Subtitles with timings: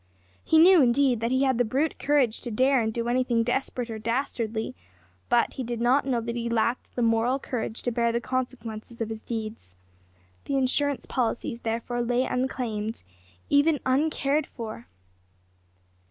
[0.43, 3.87] He knew, indeed, that he had the brute courage to dare and do anything desperate
[3.91, 4.73] or dastardly,
[5.29, 8.99] but he did not know that he lacked the moral courage to bear the consequences
[8.99, 9.75] of his deeds.
[10.45, 13.03] The insurance policies, therefore, lay unclaimed
[13.47, 14.87] even uncared for!